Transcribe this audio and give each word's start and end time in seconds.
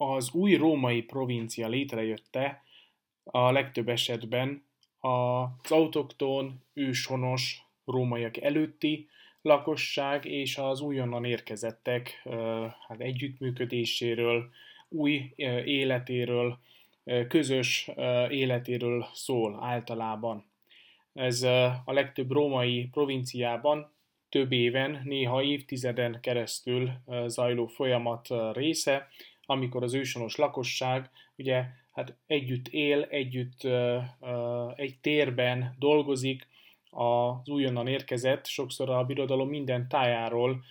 az 0.00 0.32
új 0.32 0.54
római 0.54 1.02
provincia 1.02 1.68
létrejötte 1.68 2.64
a 3.24 3.50
legtöbb 3.50 3.88
esetben 3.88 4.64
az 4.98 5.70
autoktón, 5.70 6.62
őshonos 6.72 7.62
rómaiak 7.84 8.36
előtti 8.36 9.08
lakosság 9.42 10.24
és 10.24 10.56
az 10.56 10.80
újonnan 10.80 11.24
érkezettek 11.24 12.22
hát 12.88 13.00
együttműködéséről, 13.00 14.50
új 14.88 15.32
életéről, 15.64 16.58
közös 17.28 17.90
életéről 18.30 19.06
szól 19.12 19.58
általában. 19.62 20.44
Ez 21.12 21.42
a 21.84 21.92
legtöbb 21.92 22.30
római 22.30 22.88
provinciában 22.92 23.92
több 24.28 24.52
éven, 24.52 25.00
néha 25.04 25.42
évtizeden 25.42 26.18
keresztül 26.20 26.90
zajló 27.26 27.66
folyamat 27.66 28.28
része, 28.52 29.08
amikor 29.50 29.82
az 29.82 29.94
ősonos 29.94 30.36
lakosság 30.36 31.10
ugye 31.36 31.64
hát 31.92 32.16
együtt 32.26 32.68
él, 32.68 33.02
együtt 33.02 33.68
egy 34.74 34.98
térben 35.00 35.74
dolgozik, 35.78 36.48
az 36.90 37.48
újonnan 37.48 37.86
érkezett, 37.86 38.46
sokszor 38.46 38.90
a 38.90 39.04
birodalom 39.04 39.48
minden 39.48 39.88
tájáról 39.88 40.62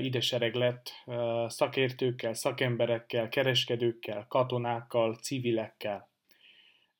ide 0.00 0.50
lett 0.52 0.90
szakértőkkel, 1.46 2.34
szakemberekkel, 2.34 3.28
kereskedőkkel, 3.28 4.26
katonákkal, 4.28 5.14
civilekkel. 5.14 6.08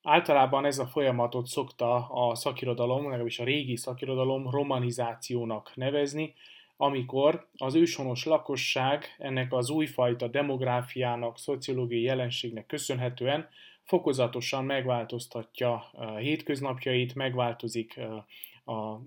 Általában 0.02 0.64
ez 0.64 0.78
a 0.78 0.86
folyamatot 0.86 1.46
szokta 1.46 2.08
a 2.08 2.34
szakirodalom, 2.34 3.04
legalábbis 3.04 3.38
a 3.38 3.44
régi 3.44 3.76
szakirodalom 3.76 4.50
romanizációnak 4.50 5.72
nevezni, 5.74 6.34
amikor 6.76 7.46
az 7.56 7.74
őshonos 7.74 8.24
lakosság 8.24 9.16
ennek 9.18 9.52
az 9.52 9.70
újfajta 9.70 10.28
demográfiának, 10.28 11.38
szociológiai 11.38 12.02
jelenségnek 12.02 12.66
köszönhetően 12.66 13.48
fokozatosan 13.82 14.64
megváltoztatja 14.64 15.90
hétköznapjait, 16.18 17.14
megváltozik 17.14 18.00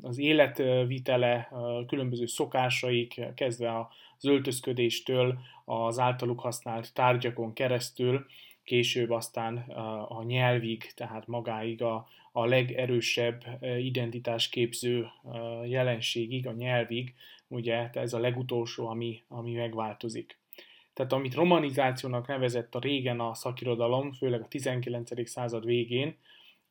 az 0.01 0.17
életvitele, 0.17 1.51
különböző 1.87 2.25
szokásaik, 2.25 3.21
kezdve 3.35 3.79
az 4.17 4.25
öltözködéstől, 4.25 5.39
az 5.65 5.99
általuk 5.99 6.39
használt 6.39 6.93
tárgyakon 6.93 7.53
keresztül, 7.53 8.25
később 8.63 9.09
aztán 9.09 9.57
a 10.07 10.23
nyelvig, 10.23 10.91
tehát 10.95 11.27
magáig 11.27 11.81
a, 11.81 12.07
a 12.31 12.45
legerősebb 12.45 13.43
identitásképző 13.79 15.07
jelenségig, 15.65 16.47
a 16.47 16.51
nyelvig, 16.51 17.15
ugye 17.49 17.89
ez 17.93 18.13
a 18.13 18.19
legutolsó, 18.19 18.87
ami, 18.87 19.23
ami 19.27 19.53
megváltozik. 19.53 20.37
Tehát 20.93 21.13
amit 21.13 21.33
romanizációnak 21.33 22.27
nevezett 22.27 22.75
a 22.75 22.79
régen 22.79 23.19
a 23.19 23.33
szakirodalom, 23.33 24.11
főleg 24.11 24.41
a 24.41 24.47
19. 24.47 25.29
század 25.29 25.65
végén, 25.65 26.15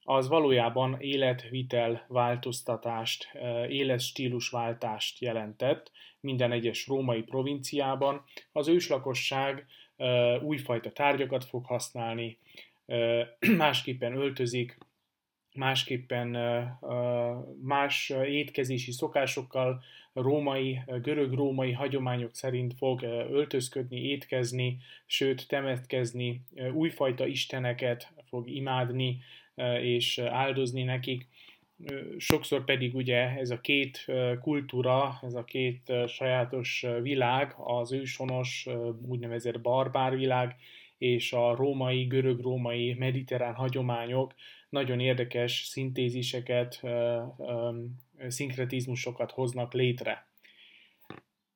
az 0.02 0.28
valójában 0.28 0.96
életvitel 1.00 2.04
változtatást, 2.08 3.30
életstílusváltást 3.68 5.20
jelentett 5.20 5.90
minden 6.20 6.52
egyes 6.52 6.86
római 6.86 7.22
provinciában. 7.22 8.24
Az 8.52 8.68
őslakosság 8.68 9.66
újfajta 10.40 10.92
tárgyakat 10.92 11.44
fog 11.44 11.66
használni, 11.66 12.38
másképpen 13.56 14.16
öltözik, 14.16 14.78
másképpen 15.54 16.28
más 17.62 18.12
étkezési 18.26 18.92
szokásokkal, 18.92 19.82
római, 20.12 20.80
görög-római 21.02 21.72
hagyományok 21.72 22.34
szerint 22.34 22.74
fog 22.74 23.02
öltözködni, 23.30 24.00
étkezni, 24.00 24.78
sőt 25.06 25.48
temetkezni, 25.48 26.42
újfajta 26.72 27.26
isteneket 27.26 28.12
fog 28.28 28.50
imádni 28.50 29.18
és 29.80 30.18
áldozni 30.18 30.82
nekik. 30.82 31.26
Sokszor 32.16 32.64
pedig 32.64 32.94
ugye 32.94 33.28
ez 33.28 33.50
a 33.50 33.60
két 33.60 34.04
kultúra, 34.40 35.18
ez 35.22 35.34
a 35.34 35.44
két 35.44 35.92
sajátos 36.06 36.86
világ, 37.02 37.54
az 37.56 37.92
őshonos, 37.92 38.66
úgynevezett 39.08 39.60
barbár 39.60 40.16
világ, 40.16 40.56
és 40.98 41.32
a 41.32 41.54
római, 41.54 42.04
görög-római 42.04 42.94
mediterrán 42.94 43.54
hagyományok 43.54 44.34
nagyon 44.68 45.00
érdekes 45.00 45.52
szintéziseket, 45.52 46.82
szinkretizmusokat 48.28 49.30
hoznak 49.30 49.72
létre. 49.72 50.26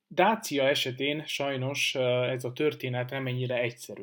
Dácia 0.08 0.68
esetén 0.68 1.24
sajnos 1.26 1.94
ez 1.94 2.44
a 2.44 2.52
történet 2.52 3.10
nem 3.10 3.26
ennyire 3.26 3.60
egyszerű. 3.60 4.02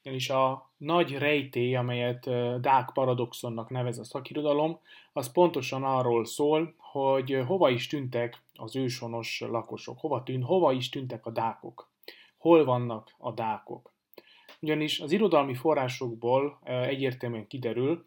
Ugyanis 0.00 0.30
a 0.30 0.70
nagy 0.76 1.18
rejtély, 1.18 1.74
amelyet 1.74 2.24
Dák 2.60 2.90
paradoxonnak 2.92 3.70
nevez 3.70 3.98
a 3.98 4.04
szakirodalom, 4.04 4.78
az 5.12 5.32
pontosan 5.32 5.84
arról 5.84 6.24
szól, 6.24 6.74
hogy 6.76 7.42
hova 7.46 7.70
is 7.70 7.86
tűntek 7.86 8.42
az 8.54 8.76
őshonos 8.76 9.40
lakosok, 9.40 9.98
hova, 9.98 10.22
tűnt, 10.22 10.44
hova 10.44 10.72
is 10.72 10.88
tűntek 10.88 11.26
a 11.26 11.30
dákok, 11.30 11.90
hol 12.36 12.64
vannak 12.64 13.14
a 13.18 13.32
dákok. 13.32 13.92
Ugyanis 14.60 15.00
az 15.00 15.12
irodalmi 15.12 15.54
forrásokból 15.54 16.58
egyértelműen 16.64 17.46
kiderül, 17.46 18.04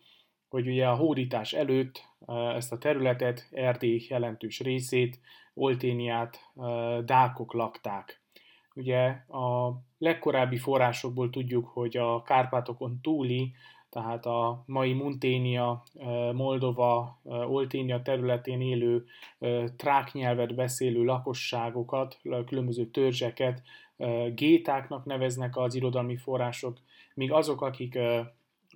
hogy 0.50 0.68
ugye 0.68 0.88
a 0.88 0.96
hódítás 0.96 1.54
előtt 1.54 2.10
ezt 2.56 2.72
a 2.72 2.78
területet, 2.78 3.48
Erdély 3.52 4.06
jelentős 4.10 4.60
részét, 4.60 5.20
Olténiát 5.54 6.52
dákok 7.06 7.54
lakták. 7.54 8.22
Ugye 8.76 9.06
a 9.28 9.74
legkorábbi 9.98 10.58
forrásokból 10.58 11.30
tudjuk, 11.30 11.68
hogy 11.68 11.98
a 11.98 12.22
Kárpátokon 12.22 13.00
túli, 13.02 13.52
tehát 13.90 14.26
a 14.26 14.64
mai 14.66 14.94
Munténia, 14.94 15.84
Moldova, 16.34 17.20
Olténia 17.48 18.02
területén 18.02 18.62
élő 18.62 19.06
trák 19.76 20.14
nyelvet 20.14 20.56
beszélő 20.56 21.04
lakosságokat, 21.04 22.20
különböző 22.46 22.86
törzseket 22.86 23.62
gétáknak 24.36 25.06
neveznek 25.06 25.58
az 25.58 25.76
irodalmi 25.76 26.16
források, 26.16 26.78
míg 27.14 27.32
azok, 27.32 27.62
akik 27.62 28.00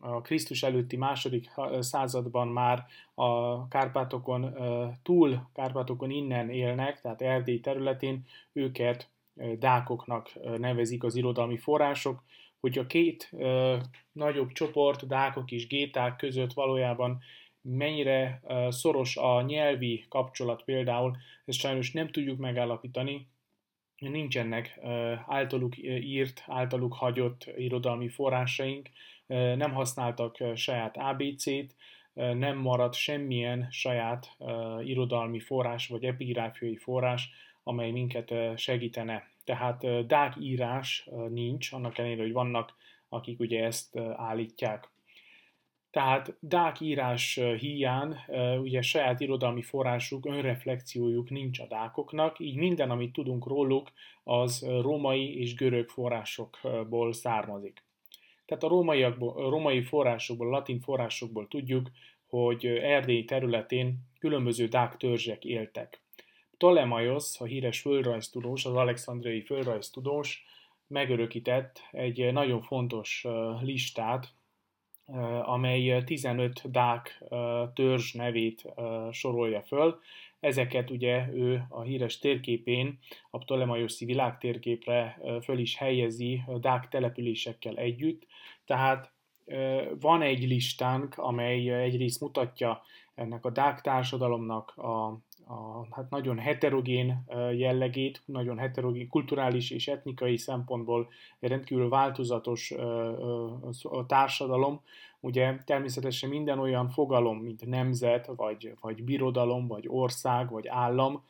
a 0.02 0.22
Krisztus 0.22 0.64
előtti 0.64 0.98
második 0.98 1.52
században 1.80 2.48
már 2.48 2.86
a 3.14 3.68
Kárpátokon 3.68 4.56
túl, 5.04 5.50
Kárpátokon 5.54 6.10
innen 6.10 6.50
élnek, 6.50 7.02
tehát 7.02 7.22
Erdély 7.22 7.60
területén, 7.60 8.26
őket 8.54 9.10
dákoknak 9.60 10.32
nevezik 10.58 11.04
az 11.04 11.16
irodalmi 11.16 11.58
források, 11.58 12.24
hogy 12.60 12.78
a 12.78 12.86
két 12.86 13.32
nagyobb 14.12 14.52
csoport, 14.52 15.08
dákok 15.08 15.52
és 15.52 15.68
géták 15.68 16.16
között 16.16 16.54
valójában 16.54 17.20
mennyire 17.62 18.42
szoros 18.70 19.18
a 19.18 19.42
nyelvi 19.42 20.06
kapcsolat 20.10 20.64
például, 20.64 21.18
ezt 21.46 21.60
sajnos 21.60 21.92
nem 21.92 22.08
tudjuk 22.08 22.38
megállapítani, 22.38 23.28
nincsenek 24.00 24.80
általuk 25.28 25.78
írt, 25.84 26.44
általuk 26.48 26.94
hagyott 26.94 27.52
irodalmi 27.58 28.08
forrásaink, 28.08 28.90
nem 29.56 29.74
használtak 29.74 30.38
saját 30.56 30.98
ABC-t, 30.98 31.76
nem 32.14 32.58
maradt 32.58 32.94
semmilyen 32.94 33.68
saját 33.72 34.38
irodalmi 34.84 35.40
forrás 35.40 35.88
vagy 35.88 36.04
epigráfiai 36.04 36.76
forrás, 36.76 37.30
amely 37.64 37.92
minket 37.92 38.34
segítene. 38.56 39.30
Tehát 39.44 40.06
dák 40.08 40.36
írás 40.40 41.10
nincs, 41.30 41.72
annak 41.72 41.98
ellenére, 41.98 42.22
hogy 42.22 42.32
vannak, 42.32 42.76
akik 43.10 43.40
ugye 43.40 43.64
ezt 43.66 43.98
állítják. 44.16 44.90
Tehát 45.96 46.36
dák 46.40 46.80
írás 46.80 47.40
hiány, 47.60 48.16
ugye 48.62 48.82
saját 48.82 49.20
irodalmi 49.20 49.62
forrásuk, 49.62 50.26
önreflexiójuk 50.26 51.30
nincs 51.30 51.60
a 51.60 51.66
dákoknak, 51.68 52.40
így 52.40 52.56
minden, 52.56 52.90
amit 52.90 53.14
tudunk 53.14 53.48
róluk, 53.48 53.92
az 54.24 54.68
római 54.82 55.40
és 55.40 55.56
görög 55.56 55.88
forrásokból 55.88 57.14
származik. 57.14 57.84
Tehát 58.46 58.64
a, 58.64 58.68
rómaiakból, 58.68 59.50
római 59.50 59.82
forrásokból, 59.84 60.48
latin 60.48 60.80
forrásokból 60.80 61.48
tudjuk, 61.48 61.92
hogy 62.28 62.66
Erdély 62.66 63.26
területén 63.26 63.98
különböző 64.20 64.68
dák 64.68 64.98
törzsek 64.98 65.46
éltek. 65.46 66.02
Ptolemaios, 66.52 67.40
a 67.40 67.46
híres 67.46 67.82
földrajztudós, 67.82 68.66
az 68.66 68.74
alexandriai 68.74 69.42
földrajztudós 69.42 70.46
megörökített 70.88 71.82
egy 71.92 72.34
nagyon 72.34 72.62
fontos 72.62 73.26
listát, 73.62 74.34
amely 75.44 76.04
15 76.04 76.72
dák 76.72 77.24
törzs 77.74 78.14
nevét 78.14 78.66
sorolja 79.12 79.62
föl. 79.62 80.00
Ezeket 80.40 80.90
ugye 80.90 81.28
ő 81.34 81.66
a 81.70 81.82
híres 81.82 82.20
térképén, 82.20 83.00
a 83.30 83.38
Ptolemaioszi 83.38 84.06
világtérképre 84.06 85.20
föl 85.42 85.60
is 85.60 85.78
helyezi 85.78 86.44
dák 86.60 86.88
településekkel 86.88 87.76
együtt. 87.76 88.28
Tehát 88.66 89.12
van 90.00 90.22
egy 90.22 90.48
listánk, 90.48 91.18
amely 91.18 91.84
egyrészt 91.84 92.22
mutatja 92.22 92.82
ennek 93.16 93.46
a 93.46 93.50
dák 93.50 93.82
társadalomnak 93.82 94.78
a 94.78 95.20
a 95.48 95.88
hát 95.96 96.10
nagyon 96.10 96.40
heterogén 96.40 97.26
jellegét, 97.54 98.22
nagyon 98.26 98.58
heterogén 98.58 99.10
kulturális 99.10 99.72
és 99.72 99.88
etnikai 99.88 100.38
szempontból 100.38 101.10
rendkívül 101.40 101.90
változatos 101.90 102.74
társadalom. 104.08 104.82
Ugye 105.20 105.58
természetesen 105.66 106.30
minden 106.30 106.60
olyan 106.60 106.90
fogalom, 106.90 107.38
mint 107.38 107.66
nemzet, 107.66 108.32
vagy, 108.36 108.74
vagy 108.82 109.04
birodalom, 109.04 109.68
vagy 109.68 109.86
ország, 109.88 110.50
vagy 110.50 110.68
állam, 110.68 111.24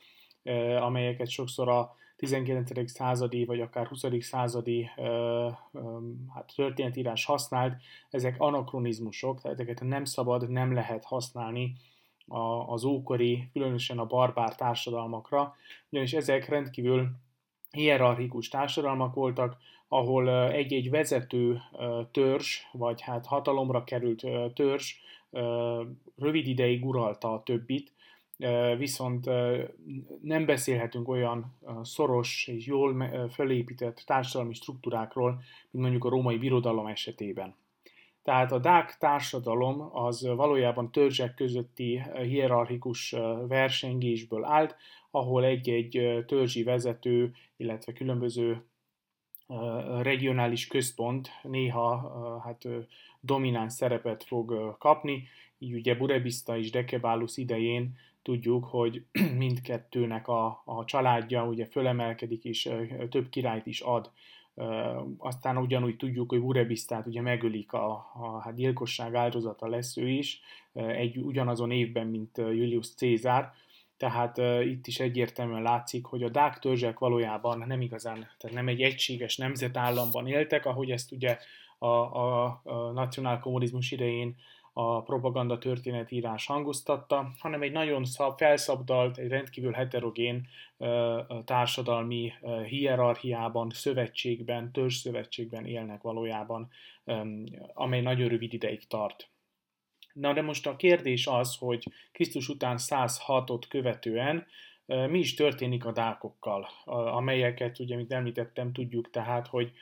amelyeket 0.80 1.28
sokszor 1.28 1.68
a 1.68 1.94
19. 2.16 2.90
századi, 2.90 3.44
vagy 3.44 3.60
akár 3.60 3.86
20. 3.86 4.04
századi 4.20 4.90
hát, 6.34 6.52
történetírás 6.54 7.24
használt, 7.24 7.74
ezek 8.10 8.34
anakronizmusok, 8.38 9.40
tehát 9.40 9.60
ezeket 9.60 9.88
nem 9.88 10.04
szabad, 10.04 10.50
nem 10.50 10.74
lehet 10.74 11.04
használni 11.04 11.72
az 12.66 12.84
ókori, 12.84 13.48
különösen 13.52 13.98
a 13.98 14.06
barbár 14.06 14.54
társadalmakra, 14.54 15.56
ugyanis 15.90 16.12
ezek 16.12 16.48
rendkívül 16.48 17.08
hierarchikus 17.70 18.48
társadalmak 18.48 19.14
voltak, 19.14 19.56
ahol 19.88 20.50
egy-egy 20.52 20.90
vezető 20.90 21.60
törzs, 22.10 22.60
vagy 22.72 23.00
hát 23.00 23.26
hatalomra 23.26 23.84
került 23.84 24.26
törzs 24.54 24.94
rövid 26.16 26.46
ideig 26.46 26.86
uralta 26.86 27.32
a 27.32 27.42
többit, 27.42 27.92
viszont 28.76 29.30
nem 30.22 30.46
beszélhetünk 30.46 31.08
olyan 31.08 31.58
szoros 31.82 32.46
és 32.46 32.66
jól 32.66 33.10
felépített 33.30 34.02
társadalmi 34.06 34.54
struktúrákról, 34.54 35.30
mint 35.70 35.84
mondjuk 35.84 36.04
a 36.04 36.08
római 36.08 36.38
birodalom 36.38 36.86
esetében. 36.86 37.54
Tehát 38.26 38.52
a 38.52 38.58
dák 38.58 38.96
társadalom 38.98 39.88
az 39.92 40.26
valójában 40.26 40.92
törzsek 40.92 41.34
közötti 41.34 42.02
hierarchikus 42.22 43.14
versengésből 43.48 44.44
állt, 44.44 44.76
ahol 45.10 45.44
egy-egy 45.44 46.24
törzsi 46.26 46.62
vezető, 46.62 47.34
illetve 47.56 47.92
különböző 47.92 48.64
regionális 50.02 50.66
központ 50.66 51.30
néha 51.42 52.40
hát, 52.44 52.68
domináns 53.20 53.72
szerepet 53.72 54.24
fog 54.24 54.76
kapni. 54.78 55.28
Így 55.58 55.74
ugye 55.74 55.94
Burebista 55.94 56.58
és 56.58 56.70
Dekebálus 56.70 57.36
idején 57.36 57.98
tudjuk, 58.22 58.64
hogy 58.64 59.04
mindkettőnek 59.38 60.28
a, 60.28 60.62
a 60.64 60.84
családja 60.84 61.46
ugye 61.46 61.66
fölemelkedik 61.66 62.44
és 62.44 62.70
több 63.10 63.28
királyt 63.28 63.66
is 63.66 63.80
ad. 63.80 64.10
Aztán 65.18 65.56
ugyanúgy 65.56 65.96
tudjuk, 65.96 66.30
hogy 66.30 66.40
Burebisztát 66.40 67.06
ugye 67.06 67.20
megölik 67.20 67.72
a, 67.72 67.90
a 68.14 68.40
hát 68.44 68.54
gyilkosság 68.54 69.14
áldozata 69.14 69.68
lesz 69.68 69.96
ő 69.96 70.08
is, 70.08 70.40
egy 70.72 71.16
ugyanazon 71.16 71.70
évben, 71.70 72.06
mint 72.06 72.36
Julius 72.36 72.94
Cézár, 72.94 73.52
tehát 73.96 74.38
uh, 74.38 74.66
itt 74.66 74.86
is 74.86 75.00
egyértelműen 75.00 75.62
látszik, 75.62 76.04
hogy 76.04 76.22
a 76.22 76.28
dák 76.28 76.58
törzsek 76.58 76.98
valójában 76.98 77.64
nem 77.66 77.80
igazán, 77.80 78.14
tehát 78.14 78.56
nem 78.56 78.68
egy 78.68 78.82
egységes 78.82 79.36
nemzetállamban 79.36 80.26
éltek, 80.26 80.66
ahogy 80.66 80.90
ezt 80.90 81.12
ugye 81.12 81.38
a, 81.78 81.86
a, 81.86 82.44
a 82.64 82.90
nacionálkommunizmus 82.92 83.90
idején 83.90 84.36
a 84.78 85.02
propaganda 85.02 85.58
történetírás 85.58 86.46
hangoztatta, 86.46 87.30
hanem 87.38 87.62
egy 87.62 87.72
nagyon 87.72 88.04
szab, 88.04 88.38
felszabdalt, 88.38 89.18
egy 89.18 89.28
rendkívül 89.28 89.72
heterogén 89.72 90.46
társadalmi 91.44 92.32
hierarchiában, 92.66 93.70
szövetségben, 93.70 94.72
törzszövetségben 94.72 95.66
élnek 95.66 96.02
valójában, 96.02 96.68
amely 97.74 98.00
nagyon 98.00 98.28
rövid 98.28 98.52
ideig 98.52 98.86
tart. 98.86 99.30
Na 100.12 100.32
de 100.32 100.42
most 100.42 100.66
a 100.66 100.76
kérdés 100.76 101.26
az, 101.26 101.56
hogy 101.58 101.84
Krisztus 102.12 102.48
után 102.48 102.76
106-ot 102.78 103.62
követően 103.68 104.46
mi 104.86 105.18
is 105.18 105.34
történik 105.34 105.84
a 105.84 105.92
dákokkal, 105.92 106.68
amelyeket, 106.84 107.78
ugye, 107.78 107.96
mint 107.96 108.12
említettem, 108.12 108.72
tudjuk 108.72 109.10
tehát, 109.10 109.46
hogy 109.46 109.72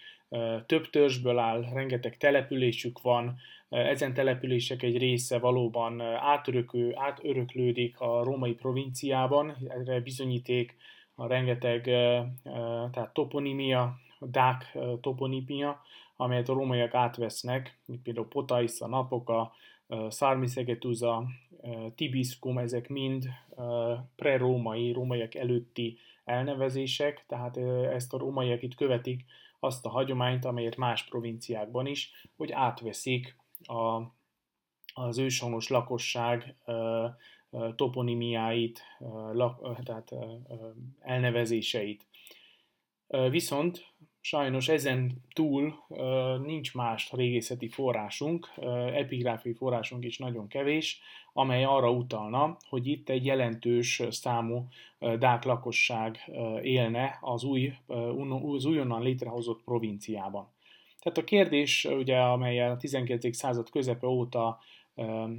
több 0.67 0.91
törzsből 0.91 1.39
áll, 1.39 1.65
rengeteg 1.73 2.17
településük 2.17 3.01
van, 3.01 3.39
ezen 3.69 4.15
települések 4.15 4.83
egy 4.83 4.99
része 4.99 5.39
valóban 5.39 6.01
átörökő, 6.01 6.93
átöröklődik 6.97 8.01
a 8.01 8.25
római 8.25 8.55
provinciában, 8.55 9.57
erre 9.69 10.01
bizonyíték 10.01 10.77
a 11.15 11.27
rengeteg 11.27 11.83
tehát 12.93 13.11
toponimia, 13.13 13.97
dák 14.21 14.77
toponimia, 15.01 15.83
amelyet 16.17 16.49
a 16.49 16.53
rómaiak 16.53 16.95
átvesznek, 16.95 17.79
mint 17.87 18.03
például 18.03 18.29
Potaissa, 18.29 18.87
Napoka, 18.87 19.53
Szármiszegetuza, 20.09 21.25
Tibiscum, 21.95 22.59
ezek 22.59 22.89
mind 22.89 23.29
pre-római, 24.17 24.93
rómaiak 24.93 25.35
előtti 25.35 25.99
elnevezések, 26.25 27.25
tehát 27.27 27.57
ezt 27.93 28.15
a 28.15 28.19
rómaiak 28.19 28.63
itt 28.63 28.75
követik 28.75 29.25
azt 29.61 29.87
a 29.87 29.91
hagyományt, 29.91 30.45
amelyet 30.45 30.77
más 30.77 31.05
provinciákban 31.05 31.87
is, 31.87 32.29
hogy 32.37 32.53
átveszik 32.53 33.37
a, 33.63 34.03
az 34.95 35.19
őshonos 35.19 35.69
lakosság 35.69 36.57
toponimiáit, 37.77 38.83
tehát 39.85 40.15
elnevezéseit. 41.01 42.07
Viszont 43.31 43.93
sajnos 44.27 44.69
ezen 44.69 45.13
túl 45.33 45.85
nincs 46.45 46.75
más 46.75 47.13
régészeti 47.13 47.69
forrásunk, 47.69 48.53
epigráfiai 48.95 49.55
forrásunk 49.55 50.05
is 50.05 50.19
nagyon 50.19 50.49
kevés, 50.49 51.01
amely 51.33 51.65
arra 51.65 51.91
utalna, 51.91 52.57
hogy 52.69 52.87
itt 52.87 53.09
egy 53.09 53.25
jelentős 53.25 54.03
számú 54.11 54.69
dák 55.19 55.45
lakosság 55.45 56.31
élne 56.63 57.19
az, 57.21 57.45
új, 57.45 57.73
az 58.55 58.65
újonnan 58.65 59.03
létrehozott 59.03 59.63
provinciában. 59.65 60.49
Tehát 61.01 61.19
a 61.19 61.25
kérdés, 61.25 61.85
ugye, 61.85 62.19
amely 62.19 62.61
a 62.71 62.77
19. 62.77 63.37
század 63.37 63.71
közepe 63.71 64.07
óta 64.07 64.59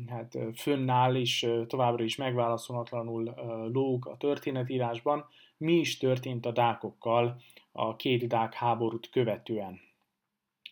hát 0.07 0.37
fönnáll 0.55 1.15
és 1.15 1.47
továbbra 1.67 2.03
is 2.03 2.15
megválaszolatlanul 2.15 3.33
lóg 3.73 4.07
a 4.07 4.17
történetírásban, 4.17 5.25
mi 5.57 5.73
is 5.73 5.97
történt 5.97 6.45
a 6.45 6.51
dákokkal 6.51 7.41
a 7.71 7.95
két 7.95 8.27
dák 8.27 8.53
háborút 8.53 9.09
követően. 9.09 9.79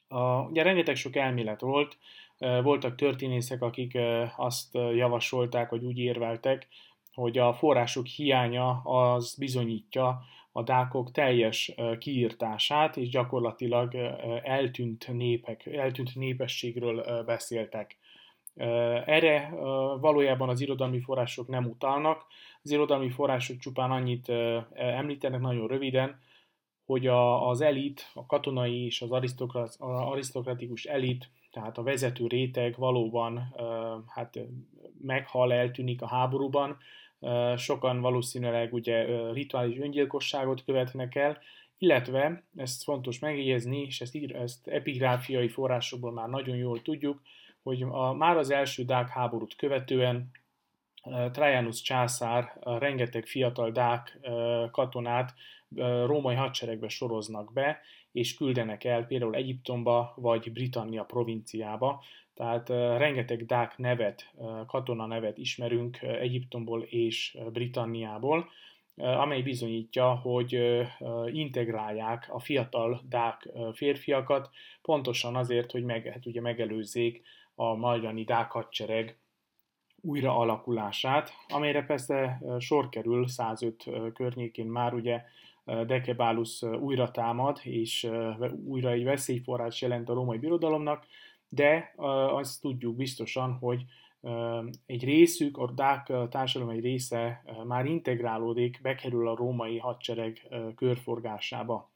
A, 0.07 0.41
ugye 0.41 0.63
rengeteg 0.63 0.95
sok 0.95 1.15
elmélet 1.15 1.61
volt, 1.61 1.97
voltak 2.37 2.95
történészek, 2.95 3.61
akik 3.61 3.97
azt 4.35 4.73
javasolták, 4.73 5.69
vagy 5.69 5.83
úgy 5.83 5.99
érveltek, 5.99 6.67
hogy 7.13 7.37
a 7.37 7.53
források 7.53 8.05
hiánya 8.05 8.81
az 8.83 9.35
bizonyítja 9.37 10.21
a 10.51 10.63
dákok 10.63 11.11
teljes 11.11 11.75
kiírtását, 11.99 12.97
és 12.97 13.09
gyakorlatilag 13.09 13.95
eltűnt 14.43 15.07
népek, 15.07 15.65
eltűnt 15.65 16.15
népességről 16.15 17.23
beszéltek. 17.23 17.97
Erre 19.05 19.49
valójában 19.99 20.49
az 20.49 20.61
irodalmi 20.61 20.99
források 20.99 21.47
nem 21.47 21.65
utalnak. 21.65 22.25
Az 22.63 22.71
irodalmi 22.71 23.09
források 23.09 23.57
csupán 23.57 23.91
annyit 23.91 24.29
említenek 24.73 25.39
nagyon 25.39 25.67
röviden, 25.67 26.19
hogy 26.85 27.07
a, 27.07 27.49
az 27.49 27.61
elit, 27.61 28.11
a 28.13 28.25
katonai 28.25 28.85
és 28.85 29.01
az 29.01 29.77
arisztokratikus 29.79 30.85
elit, 30.85 31.29
tehát 31.51 31.77
a 31.77 31.83
vezető 31.83 32.27
réteg 32.27 32.75
valóban 32.77 33.55
hát 34.07 34.39
meghal, 35.01 35.53
eltűnik 35.53 36.01
a 36.01 36.07
háborúban, 36.07 36.77
sokan 37.55 38.01
valószínűleg 38.01 38.73
ugye 38.73 39.31
rituális 39.31 39.77
öngyilkosságot 39.77 40.63
követnek 40.63 41.15
el, 41.15 41.37
illetve, 41.77 42.43
ezt 42.55 42.83
fontos 42.83 43.19
megjegyezni, 43.19 43.81
és 43.81 44.01
ezt, 44.01 44.15
ezt 44.15 44.67
epigráfiai 44.67 45.47
forrásokból 45.47 46.11
már 46.11 46.29
nagyon 46.29 46.55
jól 46.55 46.81
tudjuk, 46.81 47.21
hogy 47.63 47.81
a, 47.89 48.13
már 48.13 48.37
az 48.37 48.49
első 48.49 48.83
dák 48.83 49.07
háborút 49.07 49.55
követően 49.55 50.31
Trajanus 51.31 51.81
császár 51.81 52.59
rengeteg 52.61 53.25
fiatal 53.25 53.71
dák 53.71 54.19
katonát 54.71 55.33
római 56.05 56.35
hadseregbe 56.35 56.87
soroznak 56.87 57.53
be, 57.53 57.81
és 58.11 58.33
küldenek 58.33 58.83
el 58.83 59.05
például 59.05 59.35
Egyiptomba 59.35 60.13
vagy 60.15 60.51
Britannia 60.51 61.03
provinciába, 61.03 62.03
tehát 62.33 62.69
rengeteg 62.97 63.45
dák 63.45 63.77
nevet, 63.77 64.33
katona 64.67 65.05
nevet 65.05 65.37
ismerünk 65.37 66.01
Egyiptomból 66.01 66.81
és 66.81 67.37
Britanniából, 67.51 68.49
amely 68.95 69.41
bizonyítja, 69.41 70.15
hogy 70.15 70.81
integrálják 71.27 72.27
a 72.29 72.39
fiatal 72.39 73.01
dák 73.09 73.49
férfiakat, 73.73 74.49
pontosan 74.81 75.35
azért, 75.35 75.71
hogy 75.71 75.83
meg, 75.83 76.05
hát 76.05 76.25
ugye 76.25 76.41
megelőzzék 76.41 77.21
a 77.55 77.75
majdani 77.75 78.23
dák 78.23 78.51
hadsereg 78.51 79.17
újra 80.01 80.37
alakulását, 80.37 81.31
amelyre 81.47 81.83
persze 81.83 82.41
sor 82.59 82.89
kerül 82.89 83.27
105 83.27 83.89
környékén 84.13 84.67
már 84.67 84.93
ugye 84.93 85.21
Dekebálus 85.65 86.61
újra 86.61 87.11
támad, 87.11 87.59
és 87.63 88.09
újra 88.65 88.89
egy 88.89 89.03
veszélyforrás 89.03 89.81
jelent 89.81 90.09
a 90.09 90.13
római 90.13 90.37
birodalomnak, 90.37 91.05
de 91.49 91.93
azt 92.29 92.61
tudjuk 92.61 92.95
biztosan, 92.95 93.53
hogy 93.53 93.83
egy 94.85 95.03
részük, 95.03 95.57
a 95.57 95.71
dák 95.71 96.11
társadalom 96.29 96.73
egy 96.73 96.83
része 96.83 97.43
már 97.67 97.85
integrálódik, 97.85 98.79
bekerül 98.81 99.27
a 99.27 99.35
római 99.35 99.77
hadsereg 99.77 100.47
körforgásába. 100.75 101.91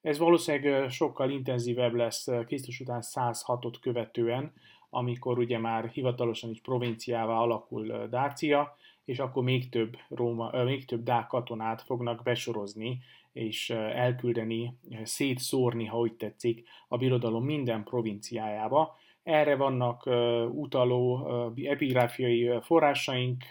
Ez 0.00 0.18
valószínűleg 0.18 0.90
sokkal 0.90 1.30
intenzívebb 1.30 1.94
lesz 1.94 2.28
Krisztus 2.46 2.80
után 2.80 3.02
106-ot 3.02 3.74
követően, 3.80 4.52
amikor 4.94 5.38
ugye 5.38 5.58
már 5.58 5.88
hivatalosan 5.88 6.50
is 6.50 6.60
provinciává 6.60 7.34
alakul 7.34 8.08
Dácia, 8.10 8.76
és 9.04 9.18
akkor 9.18 9.42
még 9.42 9.68
több, 9.68 9.96
Róma, 10.08 10.62
még 10.64 10.84
több 10.84 11.02
dák 11.02 11.26
katonát 11.26 11.82
fognak 11.82 12.22
besorozni, 12.22 12.98
és 13.32 13.70
elküldeni, 13.70 14.78
szétszórni, 15.02 15.84
ha 15.84 15.98
úgy 15.98 16.12
tetszik, 16.12 16.68
a 16.88 16.96
birodalom 16.96 17.44
minden 17.44 17.84
provinciájába. 17.84 18.96
Erre 19.22 19.56
vannak 19.56 20.06
utaló 20.52 21.26
epigráfiai 21.64 22.50
forrásaink, 22.60 23.44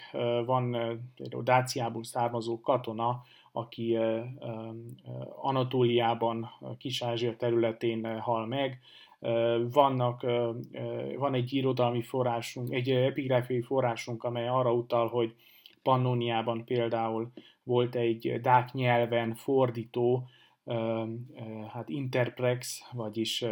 van 0.45 0.77
Dáciából 1.43 2.03
származó 2.03 2.59
katona, 2.59 3.23
aki 3.51 3.97
Anatóliában, 5.41 6.49
Kis-Ázsia 6.77 7.35
területén 7.35 8.19
hal 8.19 8.45
meg, 8.45 8.79
vannak, 9.71 10.21
van 11.17 11.33
egy 11.33 11.53
irodalmi 11.53 12.01
forrásunk, 12.01 12.71
egy 12.73 12.89
epigráfiai 12.89 13.61
forrásunk, 13.61 14.23
amely 14.23 14.47
arra 14.47 14.73
utal, 14.73 15.07
hogy 15.07 15.35
Pannoniában 15.81 16.65
például 16.65 17.31
volt 17.63 17.95
egy 17.95 18.39
dák 18.41 18.73
nyelven 18.73 19.35
fordító, 19.35 20.27
hát 21.73 21.89
interprex, 21.89 22.89
vagyis 22.91 23.45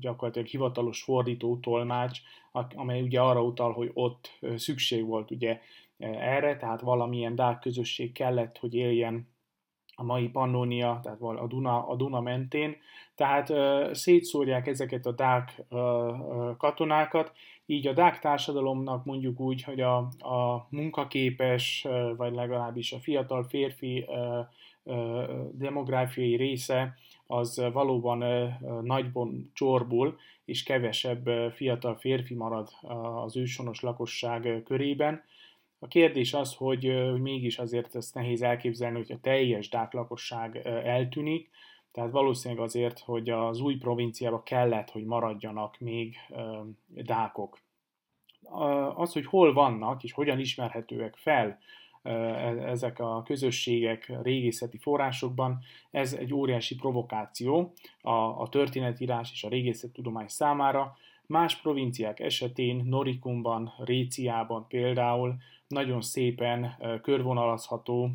gyakorlatilag 0.00 0.48
hivatalos 0.48 1.02
fordító 1.02 1.56
tolmács, 1.56 2.20
amely 2.74 3.02
ugye 3.02 3.20
arra 3.20 3.42
utal, 3.42 3.72
hogy 3.72 3.90
ott 3.94 4.38
szükség 4.56 5.04
volt 5.04 5.30
ugye 5.30 5.60
erre, 5.98 6.56
tehát 6.56 6.80
valamilyen 6.80 7.34
dák 7.34 7.58
közösség 7.58 8.12
kellett, 8.12 8.58
hogy 8.58 8.74
éljen 8.74 9.28
a 9.96 10.02
mai 10.02 10.28
Pannonia, 10.28 11.00
tehát 11.02 11.20
a 11.20 11.46
Duna, 11.46 11.88
a 11.88 11.96
Duna 11.96 12.20
mentén, 12.20 12.76
tehát 13.14 13.50
uh, 13.50 13.92
szétszórják 13.92 14.66
ezeket 14.66 15.06
a 15.06 15.12
dák 15.12 15.62
uh, 15.70 16.56
katonákat, 16.56 17.32
így 17.66 17.86
a 17.86 17.92
dák 17.92 18.18
társadalomnak 18.18 19.04
mondjuk 19.04 19.40
úgy, 19.40 19.62
hogy 19.62 19.80
a, 19.80 19.96
a 20.18 20.66
munkaképes, 20.70 21.84
uh, 21.88 22.16
vagy 22.16 22.34
legalábbis 22.34 22.92
a 22.92 22.98
fiatal 22.98 23.42
férfi 23.42 24.06
uh, 24.08 24.38
uh, 24.82 25.24
demográfiai 25.52 26.36
része 26.36 26.94
az 27.26 27.62
valóban 27.72 28.22
uh, 28.22 28.82
nagyban 28.82 29.50
csorbul, 29.54 30.16
és 30.44 30.62
kevesebb 30.62 31.28
uh, 31.28 31.50
fiatal 31.50 31.96
férfi 31.96 32.34
marad 32.34 32.68
az 33.24 33.36
ősonos 33.36 33.80
lakosság 33.80 34.62
körében, 34.64 35.22
a 35.84 35.88
kérdés 35.88 36.34
az, 36.34 36.54
hogy, 36.54 36.84
hogy 37.10 37.20
mégis 37.20 37.58
azért 37.58 37.94
ezt 37.94 38.14
nehéz 38.14 38.42
elképzelni, 38.42 38.96
hogy 38.96 39.12
a 39.12 39.20
teljes 39.20 39.68
dák 39.68 39.92
lakosság 39.92 40.56
eltűnik, 40.66 41.50
tehát 41.92 42.10
valószínűleg 42.10 42.64
azért, 42.64 42.98
hogy 42.98 43.30
az 43.30 43.60
új 43.60 43.76
provinciába 43.76 44.42
kellett, 44.42 44.90
hogy 44.90 45.04
maradjanak 45.04 45.78
még 45.78 46.16
dákok. 46.88 47.58
Az, 48.94 49.12
hogy 49.12 49.26
hol 49.26 49.52
vannak 49.52 50.02
és 50.02 50.12
hogyan 50.12 50.38
ismerhetőek 50.38 51.16
fel 51.16 51.58
e, 52.02 52.10
ezek 52.70 52.98
a 52.98 53.22
közösségek 53.22 54.12
régészeti 54.22 54.78
forrásokban, 54.78 55.58
ez 55.90 56.12
egy 56.12 56.34
óriási 56.34 56.74
provokáció 56.74 57.72
a, 58.00 58.10
a 58.10 58.48
történetírás 58.50 59.32
és 59.32 59.44
a 59.44 59.48
régészettudomány 59.48 60.28
számára. 60.28 60.96
Más 61.26 61.60
provinciák 61.60 62.20
esetén, 62.20 62.84
Norikumban, 62.84 63.74
Réciában 63.78 64.66
például 64.68 65.36
nagyon 65.68 66.00
szépen 66.00 66.76
körvonalazható 67.02 68.10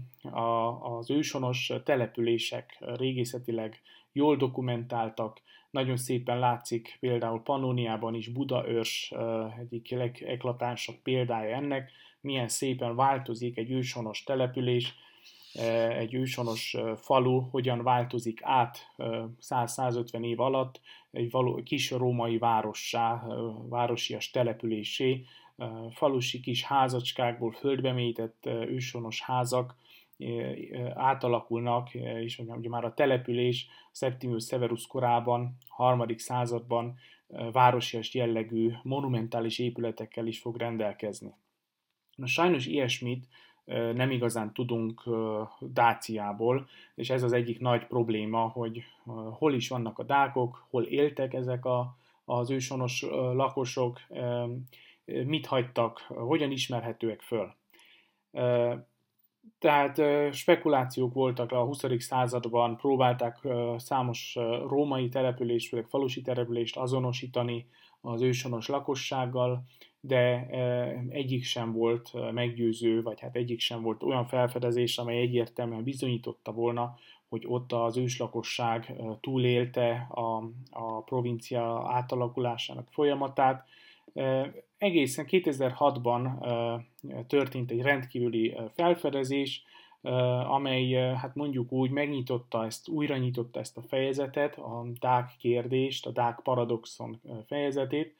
az 0.82 1.10
ősonos 1.10 1.72
települések 1.84 2.77
régészetileg 2.79 3.82
jól 4.12 4.36
dokumentáltak, 4.36 5.41
nagyon 5.72 5.98
szépen 5.98 6.39
látszik 6.39 6.98
például 7.00 7.41
Pannoniában 7.41 8.13
is 8.13 8.27
Budaörs 8.27 9.13
egyik 9.60 9.89
legeklatánsabb 9.89 10.96
példája 10.96 11.56
ennek, 11.56 11.91
milyen 12.22 12.48
szépen 12.48 12.96
változik 12.96 13.58
egy 13.58 13.72
ősonos 13.72 14.24
település, 14.24 14.96
egy 15.89 16.13
ősonos 16.13 16.77
falu 16.96 17.39
hogyan 17.39 17.84
változik 17.84 18.39
át 18.44 18.77
100-150 19.41 20.25
év 20.25 20.39
alatt 20.39 20.82
egy 21.12 21.32
kis 21.63 21.91
római 21.91 22.38
várossá, 22.38 23.24
városias 23.70 24.32
településé, 24.32 25.25
falusi 25.91 26.39
kis 26.39 26.63
házacskákból 26.63 27.51
földbe 27.51 27.91
mélyített 27.91 28.45
ősonos 28.45 29.21
házak 29.21 29.75
átalakulnak, 30.93 31.93
és 31.93 32.39
ugye 32.39 32.69
már 32.69 32.85
a 32.85 32.93
település 32.93 33.67
Septimius 33.91 34.45
Severus 34.45 34.87
korában, 34.87 35.57
harmadik 35.67 36.19
században 36.19 36.95
városias 37.51 38.13
jellegű 38.13 38.71
monumentális 38.83 39.59
épületekkel 39.59 40.27
is 40.27 40.39
fog 40.39 40.57
rendelkezni. 40.57 41.33
Na 42.15 42.25
sajnos 42.25 42.65
ilyesmit 42.65 43.27
nem 43.93 44.11
igazán 44.11 44.53
tudunk 44.53 45.03
Dáciából, 45.59 46.67
és 46.95 47.09
ez 47.09 47.23
az 47.23 47.33
egyik 47.33 47.59
nagy 47.59 47.85
probléma, 47.85 48.47
hogy 48.47 48.83
hol 49.31 49.53
is 49.53 49.69
vannak 49.69 49.99
a 49.99 50.03
dákok, 50.03 50.65
hol 50.69 50.83
éltek 50.83 51.33
ezek 51.33 51.65
a, 51.65 51.97
az 52.25 52.49
ősonos 52.49 53.01
lakosok, 53.33 53.99
mit 55.25 55.45
hagytak, 55.45 55.99
hogyan 56.07 56.51
ismerhetőek 56.51 57.21
föl. 57.21 57.53
Tehát 59.59 60.01
spekulációk 60.33 61.13
voltak 61.13 61.51
a 61.51 61.63
20. 61.63 61.83
században, 61.97 62.77
próbálták 62.77 63.47
számos 63.77 64.37
római 64.67 65.09
települést, 65.09 65.67
főleg 65.67 65.85
falusi 65.87 66.21
települést 66.21 66.77
azonosítani 66.77 67.67
az 68.01 68.21
ősonos 68.21 68.67
lakossággal, 68.67 69.63
de 69.99 70.47
egyik 71.09 71.43
sem 71.43 71.71
volt 71.71 72.31
meggyőző, 72.31 73.01
vagy 73.01 73.19
hát 73.19 73.35
egyik 73.35 73.59
sem 73.59 73.81
volt 73.81 74.03
olyan 74.03 74.25
felfedezés, 74.25 74.97
amely 74.97 75.19
egyértelműen 75.19 75.83
bizonyította 75.83 76.51
volna, 76.51 76.95
hogy 77.29 77.43
ott 77.47 77.71
az 77.71 77.97
őslakosság 77.97 78.95
túlélte 79.21 80.07
a, 80.09 80.43
a 80.69 81.01
provincia 81.03 81.83
átalakulásának 81.87 82.87
folyamatát, 82.91 83.67
Egészen 84.79 85.25
2006-ban 85.29 87.27
történt 87.27 87.71
egy 87.71 87.81
rendkívüli 87.81 88.57
felfedezés, 88.74 89.63
amely 90.48 90.91
hát 90.93 91.36
mondjuk 91.36 91.71
úgy 91.71 91.89
megnyitotta 91.89 92.65
ezt, 92.65 92.88
újra 92.88 93.17
nyitotta 93.17 93.59
ezt 93.59 93.77
a 93.77 93.81
fejezetet, 93.81 94.57
a 94.57 94.86
Dák 95.00 95.31
kérdést, 95.39 96.05
a 96.05 96.12
Dák 96.12 96.39
paradoxon 96.43 97.21
fejezetét. 97.48 98.15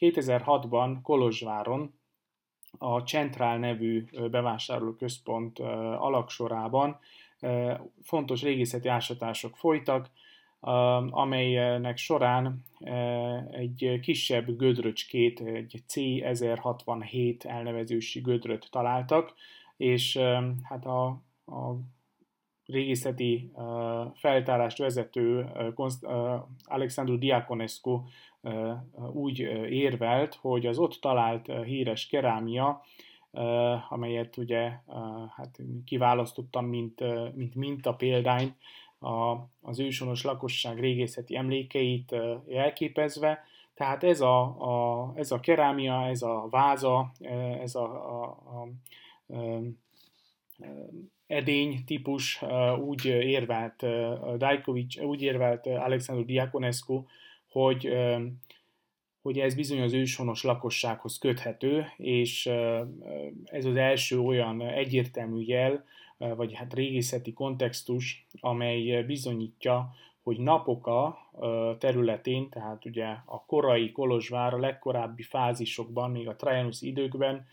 2006-ban 0.00 0.96
Kolozsváron 1.02 1.94
a 2.78 2.98
Centrál 3.00 3.58
nevű 3.58 4.04
bevásárlóközpont 4.30 5.58
alaksorában 5.98 6.98
fontos 8.02 8.42
régészeti 8.42 8.88
ásatások 8.88 9.56
folytak, 9.56 10.10
amelynek 11.10 11.96
során 11.96 12.64
egy 13.50 13.98
kisebb 14.02 14.56
gödröcskét, 14.56 15.40
egy 15.40 15.82
C1067 15.88 17.44
elnevezősi 17.44 18.20
gödröt 18.20 18.68
találtak, 18.70 19.34
és 19.76 20.18
hát 20.62 20.86
a, 20.86 21.06
a 21.46 21.76
régészeti 22.66 23.52
feltárást 24.14 24.78
vezető 24.78 25.50
Alexandru 26.64 27.18
Diaconescu 27.18 28.02
úgy 29.12 29.38
érvelt, 29.70 30.34
hogy 30.34 30.66
az 30.66 30.78
ott 30.78 30.98
talált 31.00 31.52
híres 31.64 32.06
kerámia, 32.06 32.84
amelyet 33.88 34.36
ugye 34.36 34.72
hát 35.36 35.58
kiválasztottam, 35.84 36.66
mint, 36.66 37.02
mint 37.34 37.54
minta 37.54 37.94
példányt, 37.94 38.54
a, 39.00 39.48
az 39.60 39.78
ősonos 39.78 40.22
lakosság 40.22 40.80
régészeti 40.80 41.36
emlékeit 41.36 42.14
jelképezve. 42.46 43.44
Tehát 43.74 44.04
ez 44.04 44.20
a, 44.20 44.40
a, 44.42 45.12
ez 45.14 45.30
a 45.30 45.40
kerámia, 45.40 46.06
ez 46.06 46.22
a 46.22 46.46
váza, 46.50 47.12
ez 47.60 47.74
a, 47.74 47.84
a, 47.84 48.22
a, 48.22 48.68
a 49.34 49.62
edény 51.26 51.84
típus 51.84 52.42
úgy 52.80 53.04
érvelt 53.04 53.86
Dajkovics, 54.36 54.98
úgy 54.98 55.22
érvelt 55.22 55.66
Alexandru 55.66 56.24
Diakonescu, 56.24 57.04
hogy, 57.50 57.88
hogy 59.22 59.38
ez 59.38 59.54
bizony 59.54 59.80
az 59.80 59.92
őshonos 59.92 60.42
lakossághoz 60.42 61.18
köthető, 61.18 61.86
és 61.96 62.46
ez 63.44 63.64
az 63.64 63.76
első 63.76 64.20
olyan 64.20 64.62
egyértelmű 64.62 65.42
jel, 65.44 65.84
vagy 66.36 66.54
hát 66.54 66.74
régészeti 66.74 67.32
kontextus, 67.32 68.26
amely 68.40 69.02
bizonyítja, 69.02 69.94
hogy 70.22 70.38
Napoka 70.38 71.18
területén, 71.78 72.48
tehát 72.48 72.84
ugye 72.84 73.06
a 73.24 73.44
korai 73.46 73.92
Kolozsvár, 73.92 74.54
a 74.54 74.58
legkorábbi 74.58 75.22
fázisokban, 75.22 76.10
még 76.10 76.28
a 76.28 76.36
Trajanus 76.36 76.82
időkben, 76.82 77.46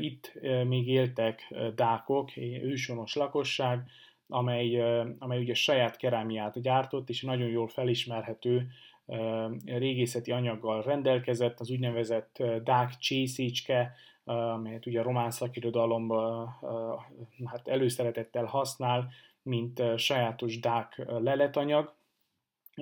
itt 0.00 0.32
még 0.66 0.88
éltek 0.88 1.54
dákok, 1.74 2.36
ősonos 2.62 3.14
lakosság, 3.14 3.90
amely, 4.28 4.80
amely 5.18 5.38
ugye 5.38 5.54
saját 5.54 5.96
kerámiát 5.96 6.60
gyártott, 6.60 7.08
és 7.08 7.22
nagyon 7.22 7.48
jól 7.48 7.68
felismerhető 7.68 8.66
régészeti 9.64 10.30
anyaggal 10.30 10.82
rendelkezett, 10.82 11.60
az 11.60 11.70
úgynevezett 11.70 12.42
dák 12.64 12.96
csészécske, 12.98 13.94
amelyet 14.26 14.86
ugye 14.86 15.00
a 15.00 15.02
román 15.02 15.30
szakirodalomban 15.30 16.48
hát 17.44 17.68
előszeretettel 17.68 18.44
használ, 18.44 19.08
mint 19.42 19.82
sajátos 19.96 20.58
dák 20.58 21.02
leletanyag. 21.06 21.94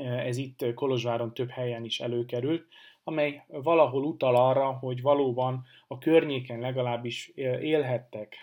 Ez 0.02 0.36
itt 0.36 0.74
Kolozsváron 0.74 1.34
több 1.34 1.50
helyen 1.50 1.84
is 1.84 2.00
előkerült, 2.00 2.66
amely 3.04 3.44
valahol 3.48 4.04
utal 4.04 4.36
arra, 4.36 4.72
hogy 4.72 5.02
valóban 5.02 5.64
a 5.86 5.98
környéken 5.98 6.60
legalábbis 6.60 7.32
élhettek 7.60 8.36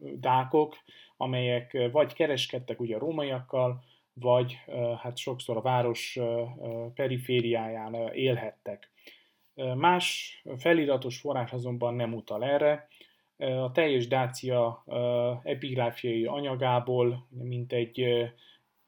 dákok, 0.00 0.76
amelyek 1.16 1.88
vagy 1.92 2.12
kereskedtek 2.12 2.80
ugye 2.80 2.96
a 2.96 2.98
rómaiakkal, 2.98 3.82
vagy 4.14 4.58
hát 4.98 5.16
sokszor 5.16 5.56
a 5.56 5.60
város 5.60 6.18
perifériáján 6.94 7.94
élhettek. 8.12 8.91
Más 9.54 10.36
feliratos 10.56 11.20
forrás 11.20 11.52
azonban 11.52 11.94
nem 11.94 12.14
utal 12.14 12.44
erre. 12.44 12.88
A 13.36 13.70
teljes 13.72 14.06
Dácia 14.08 14.84
epigráfiai 15.42 16.24
anyagából 16.24 17.26
mintegy 17.28 18.04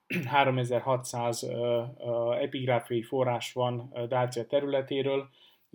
3600 0.06 1.42
epigráfiai 2.40 3.02
forrás 3.02 3.52
van 3.52 3.92
Dácia 4.08 4.46
területéről. 4.46 5.28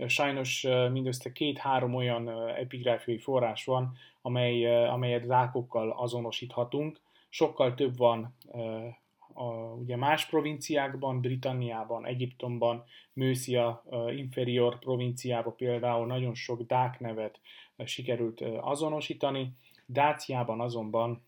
Sajnos 0.08 0.67
mindössze 0.91 1.31
két-három 1.31 1.96
olyan 1.96 2.50
epigráfiai 2.50 3.17
forrás 3.17 3.65
van, 3.65 3.98
amely, 4.22 4.86
amelyet 4.88 5.27
dákokkal 5.27 5.91
azonosíthatunk. 5.91 7.01
Sokkal 7.29 7.74
több 7.74 7.98
van 7.98 8.36
a, 9.39 9.74
ugye 9.74 9.96
más 9.96 10.25
provinciákban, 10.25 11.22
Britanniában, 11.22 12.05
Egyiptomban, 12.05 12.84
Mőszia 13.13 13.84
inferior 14.15 14.79
provinciában 14.79 15.55
például 15.55 16.05
nagyon 16.05 16.34
sok 16.34 16.62
dák 16.62 17.00
nevet 17.00 17.39
sikerült 17.86 18.41
azonosítani. 18.62 19.51
Dáciában 19.86 20.62
azonban 20.62 21.27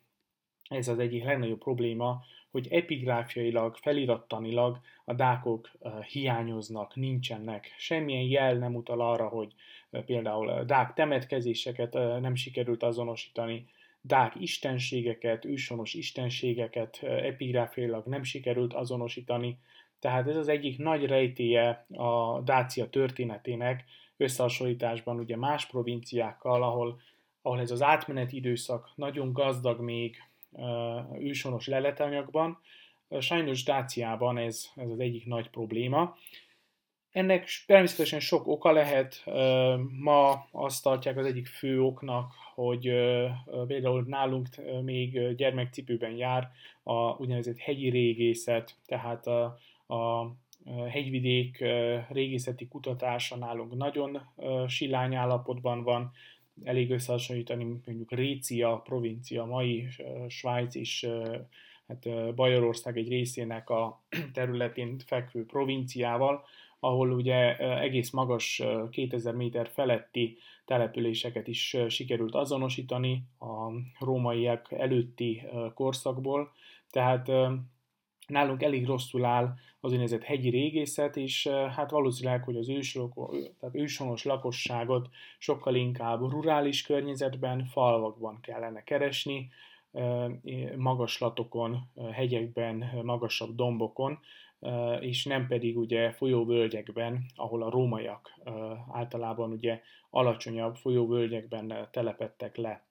ez 0.69 0.87
az 0.87 0.99
egyik 0.99 1.23
legnagyobb 1.23 1.59
probléma, 1.59 2.23
hogy 2.51 2.67
epigráfiailag, 2.67 3.75
felirattanilag 3.75 4.79
a 5.05 5.13
dákok 5.13 5.71
hiányoznak, 6.11 6.95
nincsenek. 6.95 7.73
Semmilyen 7.77 8.23
jel 8.23 8.53
nem 8.53 8.75
utal 8.75 9.01
arra, 9.01 9.27
hogy 9.27 9.53
például 10.05 10.63
dák 10.63 10.93
temetkezéseket 10.93 11.93
nem 11.93 12.35
sikerült 12.35 12.83
azonosítani, 12.83 13.65
dák 14.01 14.35
istenségeket, 14.39 15.45
ősonos 15.45 15.93
istenségeket 15.93 17.03
epigráfiailag 17.03 18.05
nem 18.05 18.23
sikerült 18.23 18.73
azonosítani, 18.73 19.57
tehát 19.99 20.27
ez 20.27 20.35
az 20.35 20.47
egyik 20.47 20.77
nagy 20.77 21.05
rejtéje 21.05 21.85
a 21.91 22.41
Dácia 22.41 22.89
történetének 22.89 23.83
összehasonlításban 24.17 25.19
ugye 25.19 25.37
más 25.37 25.65
provinciákkal, 25.65 26.63
ahol, 26.63 27.01
ahol 27.41 27.59
ez 27.59 27.71
az 27.71 27.81
átmeneti 27.81 28.35
időszak 28.35 28.91
nagyon 28.95 29.33
gazdag 29.33 29.79
még 29.79 30.15
ősonos 31.19 31.67
leletanyagban. 31.67 32.59
Sajnos 33.19 33.63
Dáciában 33.63 34.37
ez, 34.37 34.65
ez 34.75 34.89
az 34.89 34.99
egyik 34.99 35.25
nagy 35.25 35.49
probléma. 35.49 36.15
Ennek 37.11 37.47
természetesen 37.65 38.19
sok 38.19 38.47
oka 38.47 38.71
lehet. 38.71 39.23
Ma 39.99 40.47
azt 40.51 40.83
tartják 40.83 41.17
az 41.17 41.25
egyik 41.25 41.47
fő 41.47 41.81
oknak, 41.81 42.31
hogy 42.55 42.81
például 43.67 44.03
nálunk 44.07 44.47
még 44.81 45.35
gyermekcipőben 45.35 46.11
jár 46.11 46.51
a 46.83 46.93
úgynevezett 46.93 47.57
hegyi 47.57 47.89
régészet, 47.89 48.75
tehát 48.85 49.27
a, 49.27 49.57
a 49.95 50.31
hegyvidék 50.89 51.63
régészeti 52.09 52.67
kutatása 52.67 53.35
nálunk 53.35 53.75
nagyon 53.75 54.21
silány 54.67 55.15
állapotban 55.15 55.83
van, 55.83 56.11
elég 56.63 56.91
összehasonlítani 56.91 57.63
mondjuk 57.63 58.11
Récia 58.11 58.81
provincia, 58.83 59.45
mai 59.45 59.87
Svájc 60.27 60.75
és 60.75 61.07
hát 61.87 62.33
Bajorország 62.35 62.97
egy 62.97 63.07
részének 63.07 63.69
a 63.69 64.01
területén 64.33 64.99
fekvő 65.05 65.45
provinciával, 65.45 66.45
ahol 66.83 67.11
ugye 67.11 67.57
egész 67.57 68.11
magas 68.11 68.61
2000 68.89 69.35
méter 69.35 69.67
feletti 69.67 70.37
településeket 70.65 71.47
is 71.47 71.77
sikerült 71.87 72.35
azonosítani 72.35 73.23
a 73.39 73.71
rómaiak 73.99 74.71
előtti 74.71 75.41
korszakból, 75.73 76.51
tehát 76.89 77.31
nálunk 78.27 78.63
elég 78.63 78.85
rosszul 78.85 79.25
áll 79.25 79.53
az 79.79 79.91
úgynevezett 79.91 80.23
hegyi 80.23 80.49
régészet, 80.49 81.17
és 81.17 81.47
hát 81.47 81.91
valószínűleg, 81.91 82.43
hogy 82.43 82.55
az 82.55 82.69
őslok, 82.69 83.35
tehát 83.59 83.75
őshonos 83.75 84.23
lakosságot 84.23 85.09
sokkal 85.37 85.75
inkább 85.75 86.19
rurális 86.19 86.81
környezetben, 86.81 87.65
falvakban 87.65 88.39
kellene 88.41 88.83
keresni, 88.83 89.49
magaslatokon, 90.77 91.89
hegyekben, 92.11 93.01
magasabb 93.03 93.55
dombokon, 93.55 94.19
és 94.99 95.25
nem 95.25 95.47
pedig 95.47 95.77
ugye 95.77 96.11
folyóvölgyekben, 96.11 97.25
ahol 97.35 97.63
a 97.63 97.69
rómaiak 97.69 98.39
általában 98.91 99.51
ugye 99.51 99.81
alacsonyabb 100.09 100.75
folyóvölgyekben 100.75 101.87
telepettek 101.91 102.55
le. 102.57 102.85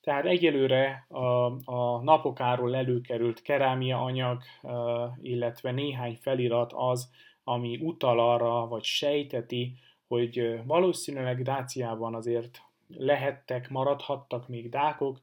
Tehát 0.00 0.24
egyelőre 0.24 1.06
a, 1.08 1.24
a 1.64 2.02
napokáról 2.02 2.76
előkerült 2.76 3.42
kerámia 3.42 4.02
anyag, 4.02 4.42
illetve 5.20 5.70
néhány 5.70 6.18
felirat 6.20 6.72
az, 6.74 7.10
ami 7.44 7.78
utal 7.82 8.20
arra, 8.20 8.66
vagy 8.66 8.82
sejteti, 8.84 9.74
hogy 10.06 10.60
valószínűleg 10.66 11.42
Dáciában 11.42 12.14
azért 12.14 12.62
lehettek, 12.88 13.70
maradhattak 13.70 14.48
még 14.48 14.68
dákok, 14.68 15.20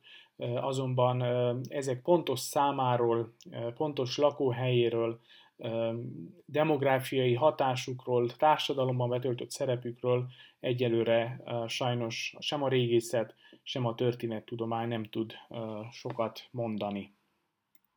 azonban 0.56 1.22
ezek 1.70 2.02
pontos 2.02 2.40
számáról, 2.40 3.34
pontos 3.76 4.18
lakóhelyéről, 4.18 5.20
demográfiai 6.46 7.34
hatásukról, 7.34 8.30
társadalomban 8.30 9.10
betöltött 9.10 9.52
szerepükről 9.52 10.28
egyelőre 10.60 11.44
sajnos 11.68 12.36
sem 12.40 12.64
a 12.64 12.68
régészet, 12.68 13.36
sem 13.64 13.86
a 13.86 13.96
történettudomány 13.96 14.88
nem 14.88 15.04
tud 15.04 15.34
sokat 15.92 16.48
mondani. 16.52 17.15